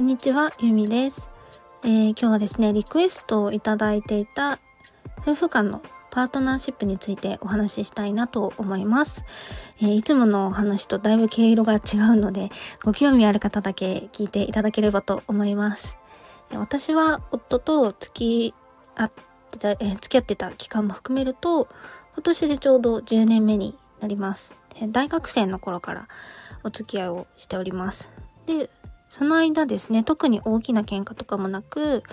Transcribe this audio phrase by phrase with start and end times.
[0.00, 1.28] こんにちは、ゆみです、
[1.82, 4.58] えー、今日はですね、リクエストをいただいていた
[5.18, 9.26] 夫婦間のパートナーシップについてお話ししたいなと思います。
[9.78, 11.80] えー、いつものお話とだいぶ毛色が違う
[12.16, 12.48] ので、
[12.82, 15.98] ご興味ある方だけ聞いていただければと思います。
[16.54, 18.54] 私は夫と付き
[18.96, 19.12] 合っ
[19.50, 21.68] てた、えー、付き合ってた期間も含めると、
[22.14, 24.54] 今年でちょうど10年目になります。
[24.80, 26.08] 大学生の頃から
[26.64, 28.08] お付き合いをしております。
[28.46, 28.70] で、
[29.10, 32.04] その間ですね、特に大きな喧嘩とかもなく、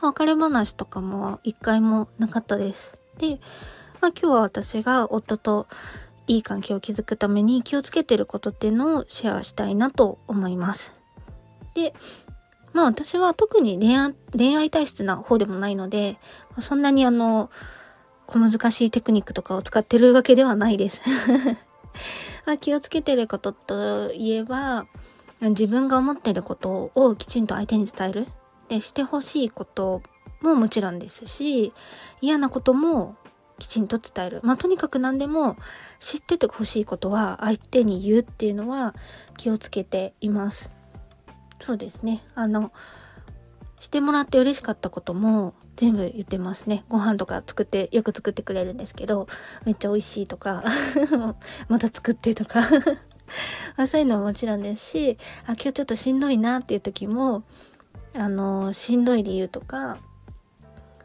[0.00, 2.96] 別れ話とかも一回もなかったです。
[3.18, 3.40] で、
[4.00, 5.66] まあ、今日は私が夫と
[6.26, 10.92] いい関係を築くために気をつけてることっていうのをシェアしたいなと思います。
[11.74, 11.92] で、
[12.72, 13.78] まあ私は特に
[14.32, 16.18] 恋愛体質な方でもないので、
[16.60, 17.50] そんなにあの、
[18.26, 21.02] 小難しいテクニックとかを使ってるわけではないです。
[22.46, 24.86] まあ気をつけてることといえば、
[25.40, 28.26] 自分が思ってることをきちんと相手に伝える。
[28.68, 30.02] で、してほしいこと
[30.40, 31.72] ももちろんですし、
[32.20, 33.16] 嫌なことも
[33.58, 34.40] きちんと伝える。
[34.42, 35.56] まあ、とにかく何でも
[36.00, 38.94] 知っててほしいことは相手に言うっていうのは
[39.36, 40.70] 気をつけています。
[41.60, 42.22] そうですね。
[42.34, 42.72] あの、
[43.80, 46.84] してもらって嬉しかったことも全部言ってますね。
[46.88, 49.28] ご飯とか作って、よく作ってくれるんですけど、
[49.64, 50.64] めっちゃ美味しいとか
[51.68, 52.62] また作ってとか
[53.76, 57.42] まあ、そういうのももちろんですしあ今日ちょっとしんどいなっていう時も
[58.14, 59.98] あのしんどい理由とか、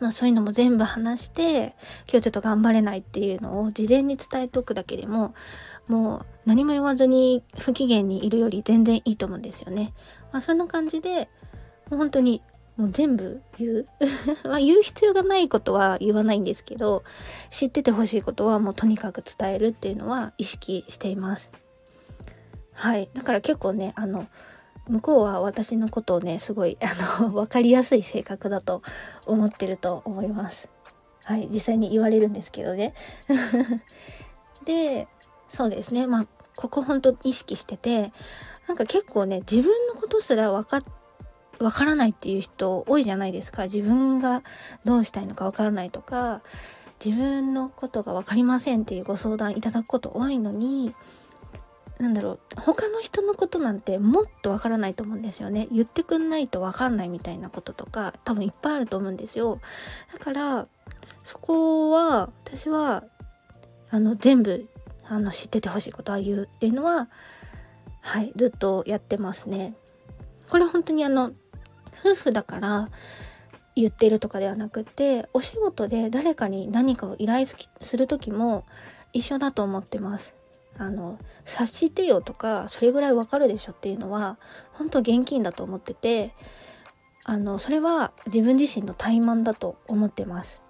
[0.00, 1.74] まあ、そういうのも全部話して
[2.08, 5.34] 今日ちょっと頑張れないっていうのを事前に伝えておくだけでも
[5.86, 9.94] もう何も言わずに不機嫌にいるより全然いいと思うんですよね。
[10.32, 11.28] まあ、そんな感じで
[11.90, 12.42] もう本当に
[12.76, 13.86] もう全部言う
[14.48, 17.04] ま言う必要がないことは言わないんですけど
[17.50, 21.50] 知っててほしいことはもうとにかく伝えるっていうのは意識しています。
[22.76, 23.08] はい。
[23.14, 24.28] だから結構ねあの
[24.88, 28.82] 向こうは私のことをねすごいあの 分かりやすい性格だと
[29.26, 30.68] 思ってると思います。
[31.24, 31.48] はい。
[31.50, 32.94] 実際に言われるんですけどね。
[34.64, 35.08] で
[35.48, 36.06] そうですね。
[36.06, 38.12] まあここほんと意識してて
[38.68, 40.80] なんか結構ね自分のことすら分か
[41.58, 43.64] わからないっていう人多いじゃないですか。
[43.64, 44.42] 自分が
[44.84, 46.42] どうしたいのかわからないとか
[47.04, 50.94] 自分のことが分かりませんっていうご相談いただくこと多いのに
[51.98, 55.66] なんだろう他の人のことなんてもっとわからないと思うんですよね。
[55.72, 59.60] 言ってくんないとわかんないみたいなこととか多分いっぱいあると思うんですよ。
[60.12, 60.68] だから
[61.24, 63.04] そこは私は
[63.90, 64.68] あの全部
[65.08, 67.08] あの知っててほしいことは言うっていうのは
[68.02, 69.74] はいずっとやってますね。
[70.50, 71.32] これ本当にあの
[72.04, 72.90] 夫婦だから
[73.74, 77.46] 言ってるとかではなくてお仕事で誰かに何かを依頼
[77.80, 78.64] する時も
[79.12, 80.34] 一緒だと思ってます。
[80.78, 84.38] あの察してよとかそれぐらいわかるでしょっていうのは
[84.72, 86.34] 本当現金だと思ってて
[87.24, 90.62] あのそれは自分自身の怠慢だと思ってます。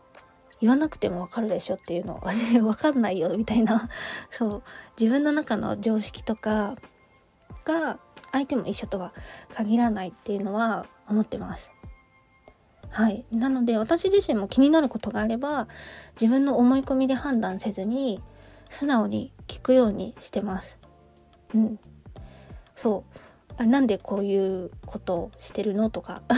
[0.61, 2.15] 言わなくてもわかるでしょっていうの。
[2.15, 2.33] は
[2.65, 3.91] わかんないよみたいな。
[4.31, 4.63] そう。
[4.99, 6.77] 自分の中の常識とか
[7.65, 7.99] が
[8.33, 9.13] 相手も一緒とは
[9.53, 11.71] 限らないっていうのは思ってます。
[12.89, 13.27] はい。
[13.31, 15.69] なので私自身も気になることがあれば
[16.15, 18.23] 自分の思い込みで判断せずに
[18.71, 20.79] 素直に聞くようにしてます。
[21.55, 21.79] うん。
[22.77, 23.21] そう。
[23.59, 25.91] あなんでこういうことをしてるの？
[25.91, 26.23] とか。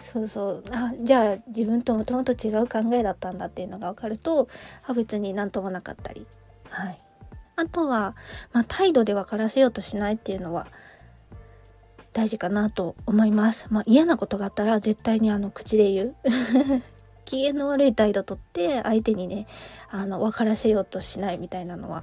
[0.00, 4.48] そうそうあじゃあ自分ともともと違う考えだったんだっていうのが分かると
[4.86, 6.26] あ別になんともなかったり
[6.70, 6.98] はい
[7.56, 8.14] あとは、
[8.52, 10.68] まあ、態度で分からせようとしないっていうのは
[12.12, 13.66] 大事かなと思います。
[13.70, 16.16] まあ、嫌なことがあったら絶対にあの口で言う
[17.28, 19.46] 機嫌の悪い態度とって相手にね
[19.90, 22.02] あの分からせようとしないみたいなのは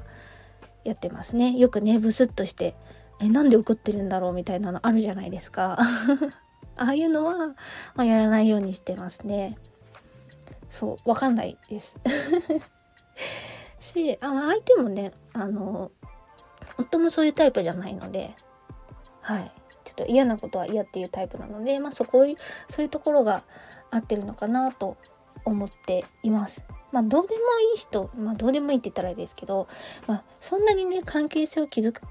[0.84, 1.58] やってますね。
[1.58, 2.76] よくねブスッとして
[3.20, 4.34] えなんで怒ってるんだろう？
[4.34, 5.80] みたいなのあるじゃないですか。
[6.78, 7.48] ああいうのは、
[7.96, 9.58] まあ、やらないようにしてますね。
[10.70, 11.96] そうわかんないです。
[13.82, 15.92] しあ相手もねあの
[16.78, 18.36] 夫もそういうタイプじゃないので
[19.22, 19.52] はい。
[19.86, 22.26] ちょっと嫌なことは嫌っていうタイプなのでまあそこ
[22.70, 23.44] そういうところが
[23.92, 24.98] 合ってるのかなと
[25.46, 26.62] 思っています。
[26.92, 29.68] まあどうでもいい人、まあどうでもいいって言ったらいいですけど、
[30.08, 32.02] まあそんなにね関係性を築く、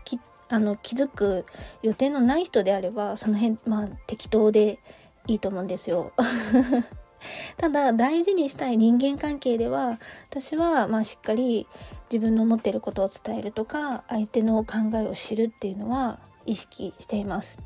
[0.48, 1.46] あの築く
[1.82, 4.78] 予定のない人であれば、その辺まあ適当で
[5.26, 6.12] いいと思うんですよ。
[7.56, 9.98] ただ大事にしたい人間関係では
[10.30, 11.66] 私はまあしっかり
[12.12, 17.56] 自分の思ってることを伝えるとか相手の考えを知るっていうのは意識しています。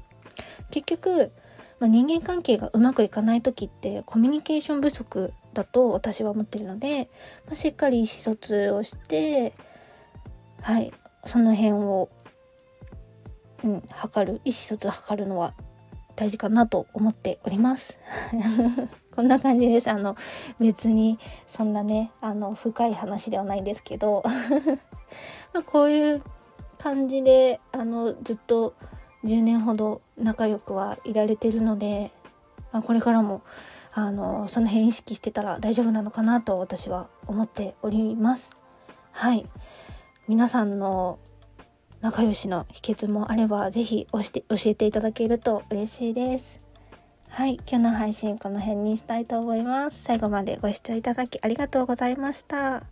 [0.71, 1.33] 結局
[1.81, 7.11] まあ、人間関係がうまくいかない時ってコミュニケーション不足だと私は思ってるので、
[7.47, 9.55] まあ、しっかり意思疎通をして
[10.61, 10.93] はい
[11.25, 12.09] その辺を
[13.65, 15.55] うん、測る意思疎通を測るのは
[16.17, 17.97] 大事かなと思っております。
[19.15, 19.91] こんな感じです。
[19.91, 20.17] あの
[20.59, 21.19] 別に
[21.49, 24.23] そんなねあの深い話ではないんですけど。
[25.55, 26.23] まこういう
[26.79, 28.75] 感じであのずっと
[29.25, 32.13] 10年ほど仲良くはいられてるので、
[32.73, 33.43] まあ、これからも
[33.99, 38.57] あのその辺意識してたら大丈夫なのかなと私は思っております。
[39.11, 39.45] はい。
[40.29, 41.19] 皆さんの
[42.01, 44.21] 仲良しの秘訣もあれば是非教
[44.67, 46.61] えていただけると嬉しいです。
[47.29, 47.55] はい。
[47.55, 50.05] 今日の配信この辺にしたいと思います。
[50.05, 52.85] 最後までご視聴いただきありがとうございました。